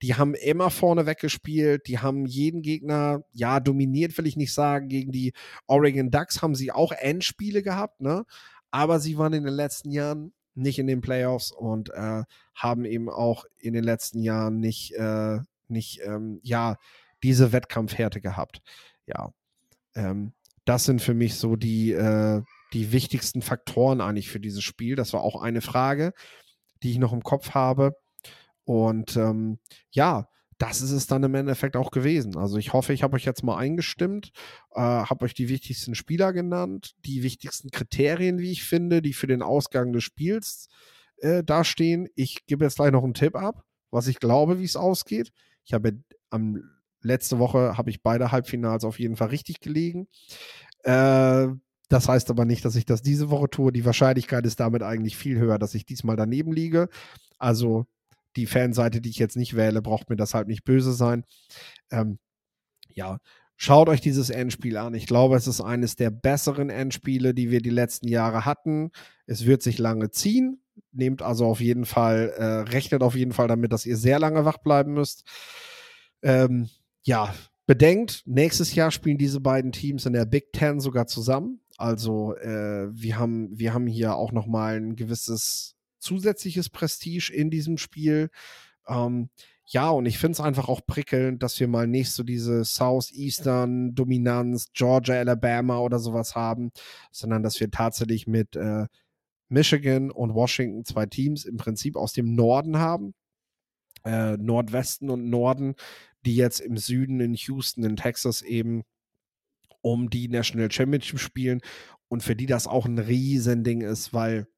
[0.00, 4.88] die haben immer vorne weggespielt, die haben jeden Gegner, ja, dominiert will ich nicht sagen.
[4.88, 5.34] Gegen die
[5.66, 8.24] Oregon Ducks haben sie auch Endspiele gehabt, ne?
[8.70, 13.10] Aber sie waren in den letzten Jahren nicht in den Playoffs und äh, haben eben
[13.10, 16.76] auch in den letzten Jahren nicht, äh, nicht ähm, ja,
[17.22, 18.62] diese Wettkampfhärte gehabt.
[19.06, 19.30] Ja.
[19.94, 20.32] Ähm,
[20.64, 22.42] das sind für mich so die, äh,
[22.76, 24.96] die wichtigsten Faktoren eigentlich für dieses Spiel.
[24.96, 26.12] Das war auch eine Frage,
[26.82, 27.96] die ich noch im Kopf habe.
[28.64, 29.58] Und ähm,
[29.90, 32.36] ja, das ist es dann im Endeffekt auch gewesen.
[32.36, 34.30] Also ich hoffe, ich habe euch jetzt mal eingestimmt,
[34.74, 39.26] äh, habe euch die wichtigsten Spieler genannt, die wichtigsten Kriterien, wie ich finde, die für
[39.26, 40.68] den Ausgang des Spiels
[41.18, 42.08] äh, dastehen.
[42.14, 45.30] Ich gebe jetzt gleich noch einen Tipp ab, was ich glaube, wie es ausgeht.
[45.64, 46.62] Ich habe am
[47.00, 50.08] letzte Woche habe ich beide Halbfinals auf jeden Fall richtig gelegen.
[50.82, 51.48] Äh,
[51.88, 53.72] das heißt aber nicht, dass ich das diese Woche tue.
[53.72, 56.88] Die Wahrscheinlichkeit ist damit eigentlich viel höher, dass ich diesmal daneben liege.
[57.38, 57.86] Also
[58.36, 61.24] die Fanseite, die ich jetzt nicht wähle, braucht mir das halt nicht böse sein.
[61.90, 62.18] Ähm,
[62.92, 63.18] ja,
[63.56, 64.94] schaut euch dieses Endspiel an.
[64.94, 68.90] Ich glaube, es ist eines der besseren Endspiele, die wir die letzten Jahre hatten.
[69.26, 70.60] Es wird sich lange ziehen.
[70.92, 74.44] Nehmt also auf jeden Fall, äh, rechnet auf jeden Fall damit, dass ihr sehr lange
[74.44, 75.24] wach bleiben müsst.
[76.22, 76.68] Ähm,
[77.02, 77.34] ja,
[77.66, 81.60] bedenkt, nächstes Jahr spielen diese beiden Teams in der Big Ten sogar zusammen.
[81.78, 87.50] Also äh, wir, haben, wir haben hier auch noch mal ein gewisses zusätzliches Prestige in
[87.50, 88.30] diesem Spiel.
[88.88, 89.30] Ähm,
[89.68, 93.94] ja, und ich finde es einfach auch prickelnd, dass wir mal nicht so diese Southeastern
[93.94, 96.70] Dominanz, Georgia, Alabama oder sowas haben,
[97.10, 98.86] sondern dass wir tatsächlich mit äh,
[99.48, 103.14] Michigan und Washington zwei Teams im Prinzip aus dem Norden haben.
[104.04, 105.74] Äh, Nordwesten und Norden,
[106.24, 108.84] die jetzt im Süden in Houston, in Texas eben
[109.86, 111.60] um die National Championship spielen
[112.08, 114.48] und für die das auch ein Riesending ist, weil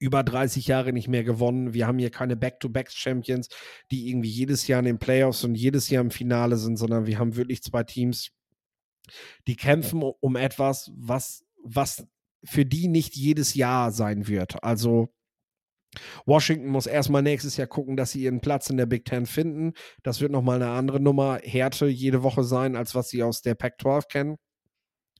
[0.00, 1.74] über 30 Jahre nicht mehr gewonnen.
[1.74, 3.48] Wir haben hier keine Back-to-Back-Champions,
[3.92, 7.20] die irgendwie jedes Jahr in den Playoffs und jedes Jahr im Finale sind, sondern wir
[7.20, 8.32] haben wirklich zwei Teams,
[9.46, 12.04] die kämpfen um etwas, was, was
[12.42, 14.64] für die nicht jedes Jahr sein wird.
[14.64, 15.14] Also
[16.26, 19.72] Washington muss erstmal nächstes Jahr gucken, dass sie ihren Platz in der Big Ten finden.
[20.02, 23.54] Das wird nochmal eine andere Nummer, Härte jede Woche sein, als was sie aus der
[23.54, 24.36] Pac-12 kennen.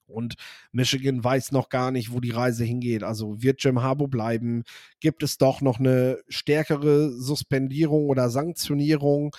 [0.06, 0.34] Und
[0.72, 3.02] Michigan weiß noch gar nicht, wo die Reise hingeht.
[3.02, 4.64] Also wird Jim Harbour bleiben?
[5.00, 9.34] Gibt es doch noch eine stärkere Suspendierung oder Sanktionierung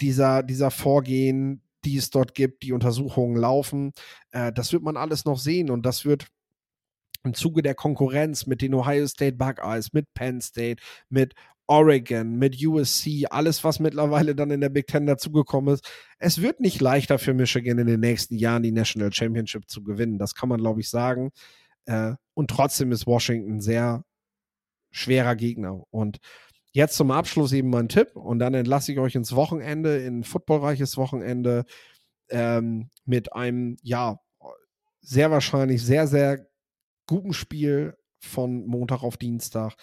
[0.00, 2.62] dieser, dieser Vorgehen, die es dort gibt?
[2.62, 3.92] Die Untersuchungen laufen.
[4.30, 6.26] Äh, das wird man alles noch sehen und das wird
[7.24, 11.34] im Zuge der Konkurrenz mit den Ohio State Buckeyes, mit Penn State, mit
[11.70, 15.88] Oregon, mit USC, alles, was mittlerweile dann in der Big Ten dazugekommen ist.
[16.18, 20.18] Es wird nicht leichter für Michigan in den nächsten Jahren die National Championship zu gewinnen.
[20.18, 21.30] Das kann man, glaube ich, sagen.
[21.84, 24.04] Äh, und trotzdem ist Washington sehr
[24.90, 25.84] schwerer Gegner.
[25.90, 26.18] Und
[26.72, 30.24] jetzt zum Abschluss eben mein Tipp und dann entlasse ich euch ins Wochenende, in ein
[30.24, 31.66] footballreiches Wochenende
[32.30, 34.18] ähm, mit einem, ja,
[35.00, 36.49] sehr wahrscheinlich sehr, sehr
[37.10, 39.74] guten Spiel von Montag auf Dienstag.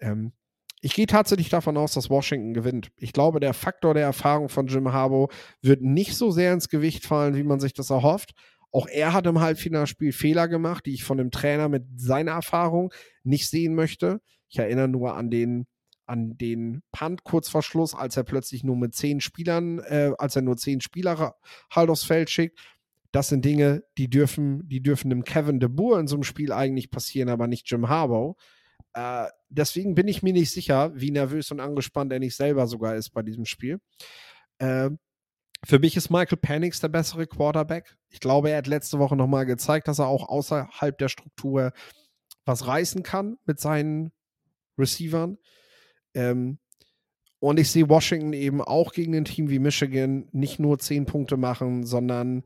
[0.00, 0.34] Ähm,
[0.82, 2.90] ich gehe tatsächlich davon aus, dass Washington gewinnt.
[2.98, 5.32] Ich glaube, der Faktor der Erfahrung von Jim Harbaugh
[5.62, 8.32] wird nicht so sehr ins Gewicht fallen, wie man sich das erhofft.
[8.70, 12.92] Auch er hat im Halbfinalspiel Fehler gemacht, die ich von dem Trainer mit seiner Erfahrung
[13.22, 14.20] nicht sehen möchte.
[14.50, 15.66] Ich erinnere nur an den
[16.06, 20.36] an den Punt kurz vor Schluss, als er plötzlich nur mit zehn Spielern, äh, als
[20.36, 21.34] er nur zehn Spieler
[21.70, 22.58] halt aufs Feld schickt.
[23.14, 26.50] Das sind Dinge, die dürfen, die dürfen dem Kevin de Boer in so einem Spiel
[26.50, 28.34] eigentlich passieren, aber nicht Jim Harbaugh.
[28.92, 32.96] Äh, deswegen bin ich mir nicht sicher, wie nervös und angespannt er nicht selber sogar
[32.96, 33.78] ist bei diesem Spiel.
[34.58, 34.90] Äh,
[35.64, 37.96] für mich ist Michael Penix der bessere Quarterback.
[38.08, 41.70] Ich glaube, er hat letzte Woche nochmal gezeigt, dass er auch außerhalb der Struktur
[42.44, 44.10] was reißen kann mit seinen
[44.76, 45.38] Receivern.
[46.14, 46.58] Ähm,
[47.38, 51.36] und ich sehe Washington eben auch gegen ein Team wie Michigan nicht nur 10 Punkte
[51.36, 52.42] machen, sondern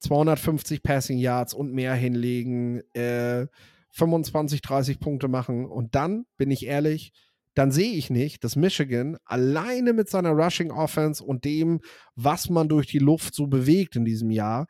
[0.00, 3.46] 250 Passing Yards und mehr hinlegen, äh,
[3.90, 5.66] 25, 30 Punkte machen.
[5.66, 7.12] Und dann, bin ich ehrlich,
[7.54, 11.80] dann sehe ich nicht, dass Michigan alleine mit seiner Rushing Offense und dem,
[12.14, 14.66] was man durch die Luft so bewegt in diesem Jahr,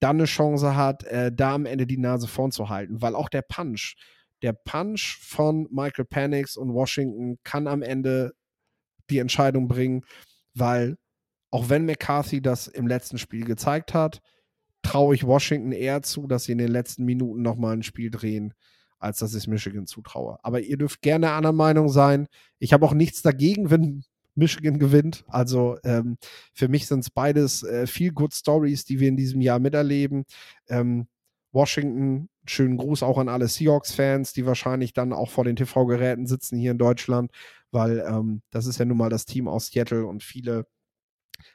[0.00, 3.00] dann eine Chance hat, äh, da am Ende die Nase vorn zu halten.
[3.00, 3.94] Weil auch der Punch,
[4.42, 8.32] der Punch von Michael Panix und Washington kann am Ende
[9.10, 10.02] die Entscheidung bringen,
[10.54, 10.96] weil
[11.52, 14.20] auch wenn McCarthy das im letzten Spiel gezeigt hat,
[14.84, 18.54] traue ich Washington eher zu, dass sie in den letzten Minuten nochmal ein Spiel drehen,
[18.98, 20.38] als dass ich Michigan zutraue.
[20.42, 22.28] Aber ihr dürft gerne einer Meinung sein.
[22.58, 24.04] Ich habe auch nichts dagegen, wenn
[24.34, 25.24] Michigan gewinnt.
[25.28, 26.16] Also ähm,
[26.52, 30.24] für mich sind es beides äh, viel Good Stories, die wir in diesem Jahr miterleben.
[30.68, 31.06] Ähm,
[31.52, 36.58] Washington, schönen Gruß auch an alle Seahawks-Fans, die wahrscheinlich dann auch vor den TV-Geräten sitzen
[36.58, 37.30] hier in Deutschland,
[37.70, 40.66] weil ähm, das ist ja nun mal das Team aus Seattle und viele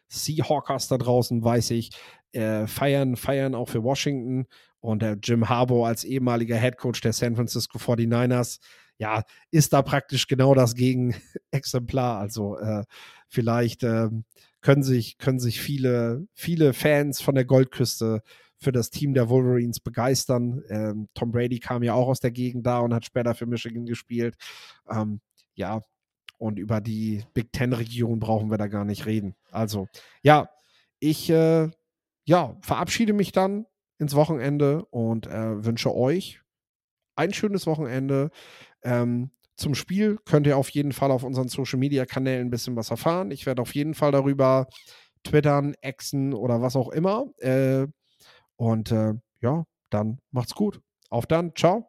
[0.08, 1.92] Seahawkers da draußen, weiß ich,
[2.32, 4.46] äh, feiern, feiern auch für Washington
[4.80, 8.60] und der Jim Harbour als ehemaliger Head Coach der San Francisco 49ers,
[8.98, 12.20] ja, ist da praktisch genau das Gegenexemplar.
[12.20, 12.84] Also äh,
[13.28, 14.10] vielleicht äh,
[14.62, 18.22] können sich, können sich viele, viele Fans von der Goldküste
[18.58, 20.62] für das Team der Wolverines begeistern.
[20.70, 23.86] Ähm, Tom Brady kam ja auch aus der Gegend da und hat später für Michigan
[23.86, 24.36] gespielt.
[24.90, 25.22] Ähm,
[25.56, 25.82] ja,
[26.40, 29.36] und über die Big Ten-Region brauchen wir da gar nicht reden.
[29.52, 29.88] Also,
[30.24, 30.50] ja,
[31.00, 31.70] ich äh,
[32.26, 33.66] ja, verabschiede mich dann
[34.00, 36.42] ins Wochenende und äh, wünsche euch
[37.16, 38.32] ein schönes Wochenende.
[38.84, 42.78] Ähm, zum Spiel könnt ihr auf jeden Fall auf unseren Social Media Kanälen ein bisschen
[42.78, 43.32] was erfahren.
[43.32, 44.68] Ich werde auf jeden Fall darüber
[45.24, 47.28] twittern, exen oder was auch immer.
[47.40, 47.88] Äh,
[48.56, 50.82] und äh, ja, dann macht's gut.
[51.10, 51.54] Auf dann.
[51.56, 51.88] Ciao.